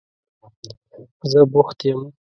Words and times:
زه 1.31 1.39
بوخت 1.51 1.79
یم. 1.87 1.99